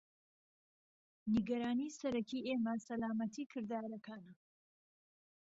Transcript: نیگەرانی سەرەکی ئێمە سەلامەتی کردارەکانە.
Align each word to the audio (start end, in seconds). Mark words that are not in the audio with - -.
نیگەرانی 1.33 1.95
سەرەکی 1.99 2.45
ئێمە 2.47 2.73
سەلامەتی 2.87 3.49
کردارەکانە. 3.51 4.33